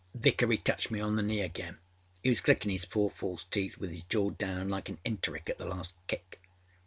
âVickery 0.17 0.63
touched 0.63 0.89
me 0.89 0.99
on 0.99 1.15
the 1.15 1.21
knee 1.21 1.41
again. 1.41 1.77
He 2.23 2.29
was 2.29 2.41
clickinâ 2.41 2.71
his 2.71 2.85
four 2.85 3.11
false 3.11 3.43
teeth 3.43 3.77
with 3.77 3.91
his 3.91 4.01
jaw 4.01 4.31
down 4.31 4.67
like 4.67 4.89
an 4.89 4.97
enteric 5.05 5.47
at 5.47 5.59
the 5.59 5.65
last 5.69 5.93
kick. 6.07 6.41